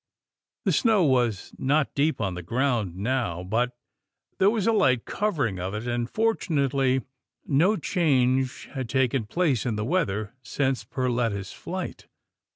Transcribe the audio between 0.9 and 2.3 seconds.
was not deep